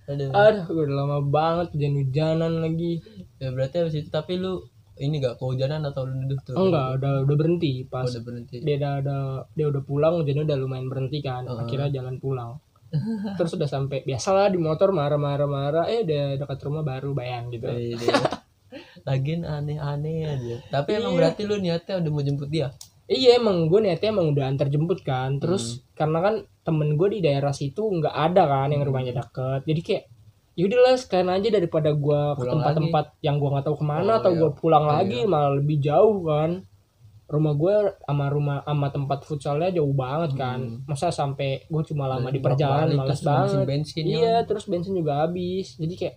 [0.05, 0.29] Aduh.
[0.31, 3.01] Aduh gue udah lama banget hujan-hujanan lagi.
[3.39, 4.61] Ya berarti habis itu tapi lu
[4.95, 6.55] ini gak kehujanan atau lu duduk tuh?
[6.55, 8.57] Enggak udah udah berhenti pas Oh, udah berhenti.
[8.61, 9.17] dia udah, ada
[9.51, 11.43] dia udah pulang hujannya udah lumayan berhenti kan.
[11.43, 11.59] Heeh.
[11.59, 12.61] akhirnya jalan pulang
[13.39, 17.67] terus udah sampai biasalah di motor marah-marah marah eh udah dekat rumah baru bayan gitu
[17.67, 18.15] Iya, iya.
[19.09, 20.57] Lagian aneh-aneh aja.
[20.71, 21.19] Tapi emang Iya.
[21.19, 22.73] berarti lu niatnya udah mau jemput dia.
[23.05, 25.41] Iya emang gue niatnya emang udah antar jemput kan Hmm.
[25.41, 29.81] Terus karena kan temen gue di daerah situ nggak ada kan yang rumahnya deket Jadi
[29.83, 30.05] kayak
[30.53, 34.31] yaudahlah sekalian aja daripada gue ke tempat-tempat yang gue nggak tahu ke mana Oh, atau
[34.31, 34.39] iya.
[34.39, 34.93] gue pulang Iya.
[34.95, 36.51] lagi malah lebih jauh kan
[37.33, 40.85] Rumah gue sama rumah sama tempat futsalnya jauh banget kan Hmm.
[40.85, 44.13] Masa sampai gue cuma lama Dan di perjalanan males banget bensin ya.
[44.15, 46.17] Iya terus bensin juga habis Jadi kayak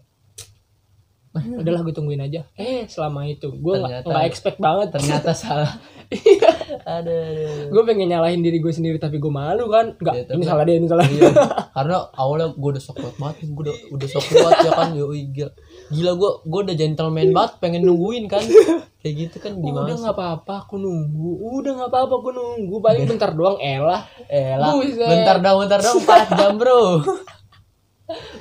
[1.35, 5.67] udahlah gue tungguin aja eh selama itu gue nggak expect banget Ternyata salah.
[6.07, 6.51] Iya.
[6.85, 7.71] Aduh.
[7.71, 10.63] gue pengen nyalahin diri gue sendiri tapi gue malu kan nggak Iya, tapi- ini salah
[10.63, 11.27] dia ini salah Iya.
[11.73, 14.89] Karena awalnya gue udah sok kuat banget, gue udah udah sok kuat ya kan.
[15.01, 15.51] Yoi, gila.
[15.87, 18.41] Gila gue gue udah gentleman banget, pengen nungguin kan.
[19.01, 19.85] Kayak gitu kan gimana?
[19.85, 24.55] udah nggak apa-apa aku nunggu udah nggak apa-apa aku nunggu paling bentar doang elah Eh
[24.55, 24.97] lah, Buset.
[24.97, 26.81] bentar dong, bentar dong, 4 jam bro.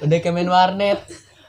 [0.00, 1.00] udah kayak main warnet.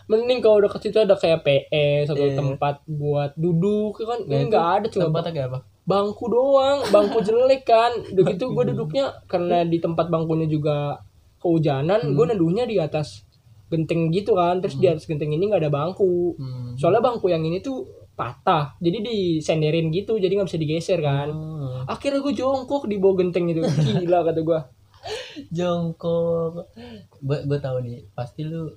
[0.06, 2.38] mending kalau udah ke situ ada kayak PS atau Iya.
[2.38, 5.60] tempat buat duduk kan Nah, ini itu nggak ada cuma Tempatnya kayak apa?
[5.84, 11.02] bangku doang bangku jelek kan udah gitu gue duduknya karena di tempat bangkunya juga
[11.40, 13.25] kehujanan gue neduhnya di atas
[13.66, 16.38] genteng gitu kan terus di atas genteng ini nggak ada bangku.
[16.38, 16.78] Hmm.
[16.78, 21.30] soalnya bangku yang ini tuh patah jadi disenderin gitu jadi nggak bisa digeser kan.
[21.34, 21.84] Hmm.
[21.90, 23.62] akhirnya gue jongkok di bawah genteng itu.
[23.66, 24.60] Gila kata gue
[25.58, 26.72] jongkok.
[27.22, 28.72] Gue gue tahu nih pasti lu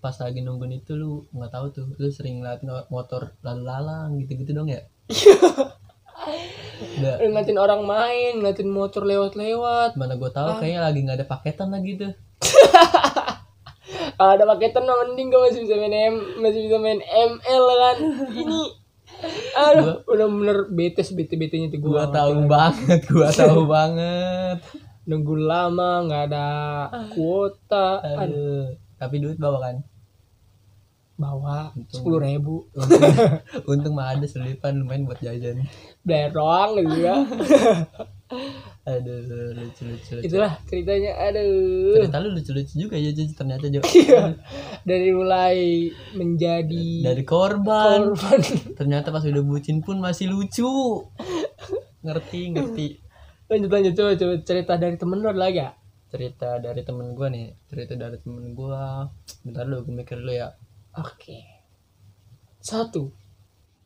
[0.00, 4.32] pas lagi nungguin itu lu nggak tahu tuh lu sering liat motor lalu lalang gitu
[4.40, 4.80] gitu dong ya?
[6.80, 10.00] Udah ngeliatin orang main ngeliatin motor lewat-lewat.
[10.00, 12.12] Mana gue tahu kayaknya lagi nggak ada paketan lagi tuh
[14.20, 17.96] Kalau ada paketan mah mending gue masih bisa main M masih bisa main ML kan.
[18.36, 18.60] Ini
[19.56, 24.60] aduh udah bener bete bete betenya tuh gue gue tahu banget gue tahu banget.
[25.08, 26.48] Nunggu lama nggak ada
[27.16, 28.64] kuota aduh aduh
[29.00, 29.76] tapi duit bawa kan?
[31.16, 32.68] Bawa sepuluh ribu.
[32.76, 33.00] Untung,
[33.72, 35.64] untung mah ada selipan lumayan buat jajan.
[36.04, 37.24] Bayar doang gitu ya
[38.86, 39.18] aduh
[39.58, 40.26] lucu lucu, lucu.
[40.26, 41.98] itulah ceritanya aduh.
[41.98, 43.80] Cerita lu lucu lucu juga ya Jo, ternyata Jo.
[44.88, 48.14] Dari mulai menjadi dari korban.
[48.14, 48.40] korban.
[48.78, 50.70] Ternyata pas udah bucin pun masih lucu.
[52.06, 52.86] Ngerti ngerti.
[53.50, 55.70] Lanjut lanjut coba coba cerita dari temen lu ada lagi ya
[56.10, 58.82] cerita dari temen gue nih cerita dari temen gue
[59.46, 60.50] bentar lu gue mikir dulu ya.
[60.98, 61.38] Oke.
[62.58, 63.14] Satu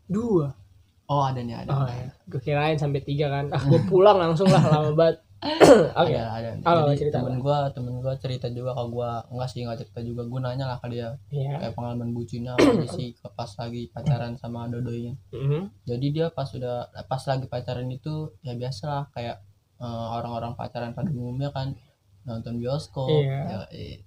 [0.09, 0.64] dua
[1.07, 3.47] oh ada nih ada oh ya gue kirain sampai tiga kan.
[3.51, 5.21] Ah gue pulang langsung lah lama banget.
[6.01, 6.17] Oke.
[6.17, 6.51] Ada ada.
[6.65, 10.01] Apa, jadi cerita temen gue temen gue cerita juga ke gue enggak sih nggak cerita
[10.01, 10.23] juga.
[10.25, 11.13] Gue nanya lah ke dia.
[11.29, 11.61] Iya.
[11.61, 15.85] Kayak pengalaman bucinnya apa sih ke pas lagi pacaran sama dodonya Mhm.
[15.85, 19.37] jadi dia pas udah pas lagi pacaran itu ya biasa lah kayak
[19.77, 21.77] eh, orang-orang pacaran pada umumnya kan.
[22.25, 23.37] Nonton bioskop Iya.
[23.45, 24.01] ya, eh,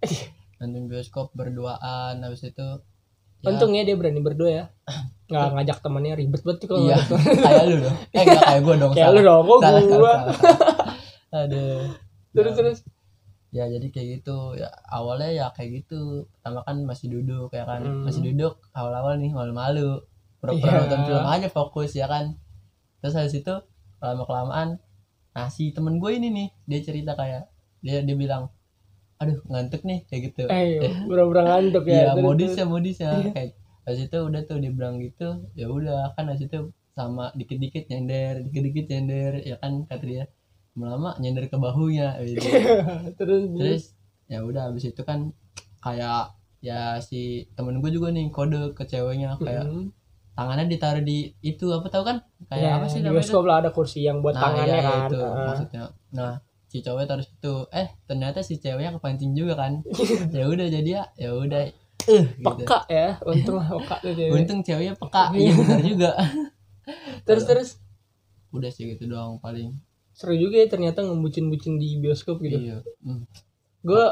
[0.57, 2.65] nonton bioskop berduaan habis itu
[3.41, 4.65] ya, untungnya dia berani berdua ya.
[5.29, 6.97] Nggak ngajak temannya ribet banget tuh kalau iya
[7.43, 7.97] kayak lu dong.
[8.15, 9.83] Eh enggak kayak gue dong kayak lu dong kok salah, gua?
[9.83, 10.19] salah, salah.
[11.43, 11.79] aduh.
[12.31, 12.77] Terus Nah, terus
[13.51, 14.37] ya jadi kayak gitu.
[14.55, 16.31] Ya awalnya ya kayak gitu.
[16.31, 17.83] Pertama kan masih duduk ya kan.
[17.83, 18.03] Hmm.
[18.07, 19.99] masih duduk awal-awal nih malu-malu.
[20.39, 20.79] Pura-pura Iya.
[20.87, 22.39] nonton film aja fokus ya kan.
[23.03, 23.53] Terus habis itu
[23.97, 24.69] lama kelamaan
[25.33, 27.45] nah si temen gue ini nih dia cerita kayak
[27.85, 28.49] dia dia bilang
[29.17, 33.11] aduh ngantuk nih kayak gitu eh pura-pura ngantuk ya Iya Terus, modis ya modis ya
[33.17, 33.31] Iya.
[33.33, 33.51] kayak
[33.87, 35.27] habis itu udah tuh dia bilang gitu
[35.57, 36.59] ya udah kan habis itu
[36.93, 40.23] sama dikit-dikit nyender dikit-dikit nyender ya kan kata dia
[40.77, 42.45] lama nyender ke bahunya gitu.
[43.17, 43.83] terus terus
[44.29, 45.33] ya udah habis itu kan
[45.81, 49.89] kayak ya si temen gue juga nih kode ke ceweknya kayak Mhm.
[50.37, 53.57] tangannya ditaruh di itu apa tahu kan kayak Ya, apa sih di namanya bioskop lah
[53.65, 55.45] ada kursi yang buat nah, tangannya iya, iya, kan itu Heeh.
[55.49, 56.33] maksudnya nah
[56.77, 59.81] si cowoknya taruh situ eh ternyata si ceweknya kepancing juga kan?
[60.37, 61.73] Ya udah jadi ya ya udah.
[62.07, 62.45] Eh gitu.
[62.45, 64.31] peka ya untung peka tuh cewek.
[64.37, 65.33] untung ceweknya peka.
[65.33, 65.51] Iya.
[65.57, 66.11] Benar juga.
[67.27, 67.69] Terus terus?
[68.53, 69.73] Udah sih gitu doang paling.
[70.13, 72.61] Seru juga ya ternyata ngebucin-bucin di bioskop gitu.
[72.61, 73.25] Iya Hmm.
[73.81, 74.05] gue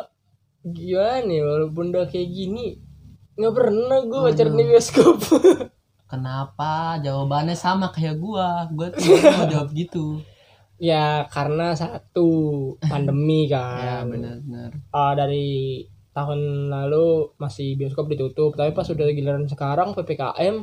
[0.66, 2.82] gimana ya walaupun udah kayak gini
[3.36, 4.26] nggak pernah gue Aduh.
[4.34, 5.18] pacaran di bioskop.
[6.12, 7.02] Kenapa?
[7.02, 8.70] Jawabannya sama kayak gua.
[8.70, 10.22] Gua tuh mau jawab gitu
[10.86, 12.30] ya karena satu
[12.80, 13.58] pandemi ya
[13.98, 20.62] kan benar-benar Ah, dari tahun lalu masih bioskop ditutup tapi pas udah giliran sekarang ppkm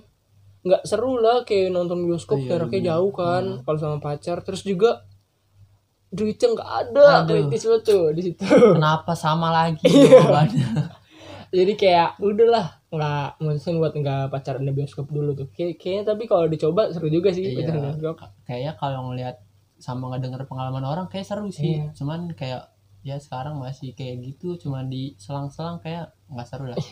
[0.62, 2.88] nggak seru lah kayak nonton bioskop Iya, jaraknya bener.
[2.88, 3.60] jauh kan Hmm.
[3.60, 5.02] kalau sama pacar terus juga
[6.08, 7.48] duitnya nggak ada Aduh.
[7.48, 10.22] kritis banget tuh di situ kenapa sama lagi Iya.
[11.50, 16.24] jadi kayak udahlah nggak mutusin buat nggak pacaran di bioskop dulu tuh Kay- kayaknya tapi
[16.24, 17.64] kalau dicoba seru juga sih Iya.
[17.64, 19.36] pacaran bioskop kayaknya kalau ngelihat
[19.82, 21.82] sama ngedenger pengalaman orang kayak seru sih.
[21.82, 21.90] Iya.
[21.98, 22.70] cuman kayak
[23.02, 26.78] ya sekarang masih kayak gitu cuman di selang-selang kayak nggak seru lah.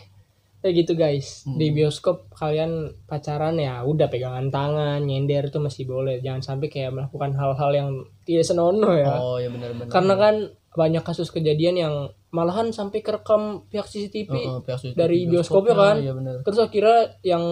[0.61, 1.49] Kayak gitu guys.
[1.49, 1.57] Hmm.
[1.57, 6.21] di bioskop kalian pacaran ya udah pegangan tangan nyender itu masih boleh.
[6.21, 7.89] Jangan sampai kayak melakukan hal-hal yang
[8.29, 9.17] tidak senonoh ya.
[9.17, 9.89] Oh ya benar-benar.
[9.89, 10.35] Karena kan
[10.77, 11.95] banyak kasus kejadian yang
[12.29, 15.97] malahan sampai kerekam pihak CCTV Heeh, pihak CCTV dari bioskopnya kan?
[15.97, 16.35] iya benar.
[16.45, 17.45] Terus akhirnya yang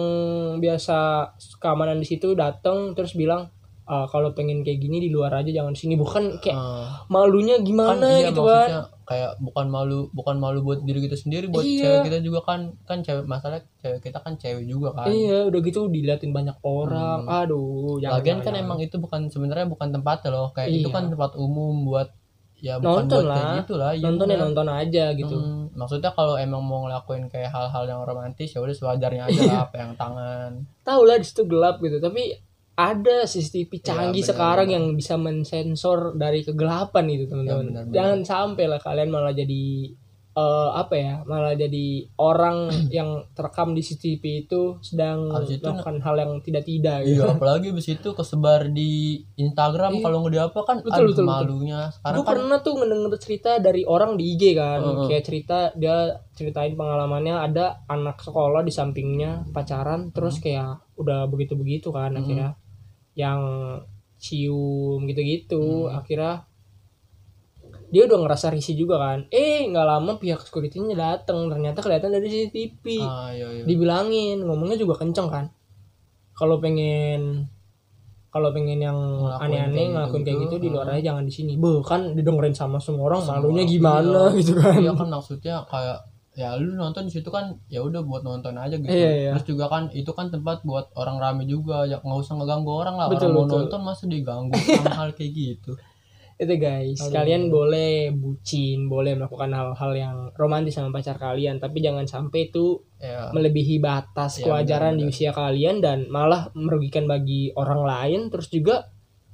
[0.61, 0.97] biasa
[1.59, 3.49] keamanan di situ datang terus bilang
[3.89, 6.85] "Ah, kalau pengen kayak gini di luar aja jangan sini bukan kayak Heeh.
[7.07, 8.69] malunya kan gimana iya gitu kan
[9.01, 11.81] kayak bukan malu bukan malu buat diri kita sendiri buat Iya.
[11.81, 15.59] cewek kita juga kan kan cewek masalah cewek kita kan cewek juga kan iya udah
[15.59, 17.33] gitu diliatin banyak orang Hmm.
[17.35, 18.63] aduh jangan, Lagian jangan, kan jangan.
[18.63, 20.93] emang itu bukan sebenarnya bukan tempatnya loh kayak itu Iya.
[20.93, 22.09] kan tempat umum buat
[22.57, 23.57] ya bukan Nonton buat kayak lah.
[23.57, 27.49] gitu lah iya nonton ya nonton aja gitu Hmm, maksudnya kalau emang mau ngelakuin kayak
[27.49, 29.51] hal-hal yang romantis ya udah sewajarnya aja Iya.
[29.55, 32.35] lah pegang tangan tahu lah di situ gelap gitu tapi
[32.79, 34.75] ada CCTV canggih benar, sekarang benar.
[34.77, 37.83] yang bisa mensensor dari kegelapan itu Ya, teman-teman benar.
[37.91, 39.91] jangan sampai lah kalian malah jadi
[40.31, 45.99] eh, apa ya malah jadi orang yang terekam di CCTV itu sedang Habis itu melakukan
[45.99, 48.91] hal yang tidak tidak Iya, gitu apalagi abis itu kesebar di
[49.35, 50.01] Instagram Iya.
[50.01, 53.13] kalau nggak di apa kan Betul, aduh betul, malunya sekarang gue kan pernah tuh ngedenger
[53.19, 55.07] cerita dari orang di IG kan Heeh.
[55.09, 55.97] kayak cerita dia
[56.31, 62.21] ceritain pengalamannya ada anak sekolah di sampingnya pacaran terus kayak udah begitu begitu kan Hmm.
[62.21, 62.49] akhirnya
[63.19, 63.41] yang
[64.15, 65.99] cium gitu-gitu Hmm.
[65.99, 66.47] akhirnya
[67.89, 72.27] dia udah ngerasa risih juga kan eh nggak lama pihak securitynya datang ternyata kelihatan dari
[72.29, 73.63] CCTV ah, iya, iya.
[73.65, 75.45] dibilangin ngomongnya juga kenceng kan
[76.37, 77.49] kalau pengen
[78.29, 78.93] kalau pengen yang
[79.41, 80.93] aneh-aneh ngelakuin kayak gitu-gitu, gitu di luar ah.
[80.93, 84.37] aja jangan di sini bu kan didengerin sama semua orang Semua malunya gimana iya.
[84.37, 85.97] gitu kan Iya kan maksudnya kayak
[86.39, 88.87] ya lu nonton di situ kan ya udah buat nonton aja gitu.
[88.87, 89.31] Iya, iya.
[89.35, 92.95] Terus juga kan itu kan tempat buat orang rame juga ya nggak usah ngeganggu orang
[92.95, 93.11] lah.
[93.11, 93.57] Betul, orang mau betul.
[93.67, 95.75] nonton masa diganggu sama hal kayak gitu.
[96.39, 97.11] itu guys Aduh.
[97.11, 102.79] kalian boleh bucin boleh melakukan hal-hal yang romantis sama pacar kalian tapi jangan sampai itu
[102.95, 103.27] Ya.
[103.31, 108.87] melebihi batas Iya, kewajaran di usia kalian dan malah merugikan bagi orang lain terus juga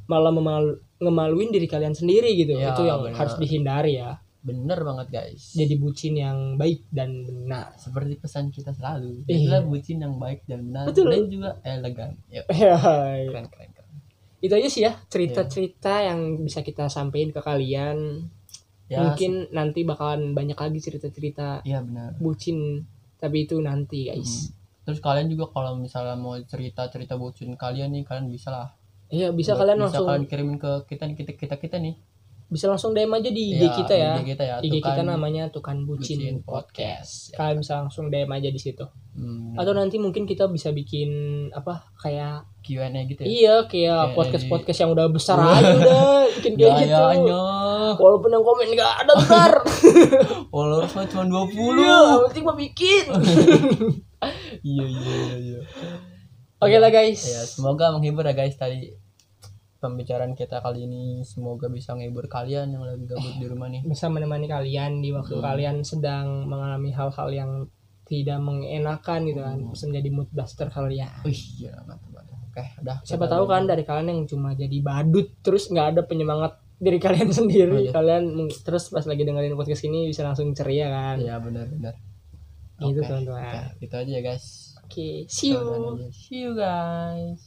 [0.06, 3.18] malah memalu ngemaluin diri kalian sendiri gitu Iya, itu yang benar.
[3.22, 5.52] harus dihindari ya Bener banget guys.
[5.52, 9.26] jadi bucin yang baik dan benar seperti pesan kita selalu.
[9.26, 9.34] Iya.
[9.52, 11.10] Jadilah bucin yang baik dan benar Betul.
[11.10, 12.12] dan juga elegan.
[12.30, 12.78] Yuk, Ya,
[13.26, 13.90] keren keren keren.
[14.38, 18.30] itu aja sih ya cerita-cerita yang bisa kita sampaikan ke kalian
[18.86, 22.14] Ya, mungkin nanti bakalan banyak lagi cerita-cerita Iya benar.
[22.16, 22.86] bucin
[23.18, 24.54] tapi itu nanti guys Hmm.
[24.86, 28.70] Terus kalian juga kalau misalnya mau cerita-cerita bucin kalian nih kalian bisa lah.
[29.08, 31.98] iya bisa Buat- kalian bisa langsung kalian kirimin ke kita nih kita kita kita nih.
[32.46, 34.56] Bisa langsung DM aja di IG Iya, kita ya IG kita ya.
[34.60, 37.30] IG kita namanya Tukan Bucin, Bucin Podcast.
[37.30, 37.38] Ya.
[37.38, 38.86] Kalian bisa langsung DM aja di situ.
[39.12, 41.10] Hmm, Atau nanti mungkin kita bisa bikin
[41.50, 43.26] apa kayak Q&A gitu ya.
[43.26, 43.72] iya kayak
[44.04, 46.06] Kayak podcast dari- podcast yang udah besar aja udah
[46.36, 46.94] bikin kayak gitu.
[46.94, 47.42] Gayanya.
[47.96, 49.54] Walaupun yang komen nggak ada ntar.
[50.52, 51.50] Followers mah cuma 20.
[51.76, 53.06] Iya, penting mah bikin.
[54.60, 55.60] Iya iya iya iya.
[56.58, 57.22] Oke lah guys.
[57.22, 58.90] Ya, semoga menghibur ya guys tadi
[59.86, 63.86] pembicaraan kita kali ini semoga bisa menghibur kalian yang lagi gabut di rumah nih.
[63.86, 65.46] Bisa menemani kalian di waktu Hmm.
[65.46, 67.52] kalian sedang mengalami hal-hal yang
[68.06, 69.58] tidak mengenakan gitu kan.
[69.62, 69.70] Hmm.
[69.70, 71.14] Bisa menjadi mood buster kalian.
[71.22, 72.34] Wih, iya mantap banget.
[72.50, 72.98] Oke, udah.
[73.06, 77.30] Siapa tahu kan dari kalian yang cuma jadi badut terus nggak ada penyemangat diri kalian
[77.46, 77.88] sendiri.
[77.88, 77.94] Iya.
[77.94, 78.24] Kalian
[78.66, 81.22] terus pas lagi dengerin podcast ini bisa langsung ceria kan.
[81.22, 81.94] Iya, benar benar.
[82.76, 83.72] Gitu Oke, teman-teman.
[83.80, 84.76] Gitu aja ya guys.
[84.86, 85.64] Oke, see you.
[86.14, 87.45] See you guys.